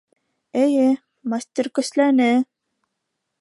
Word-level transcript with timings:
Эйе, 0.61 0.85
мастер 1.33 1.69
көсләне... 1.81 2.31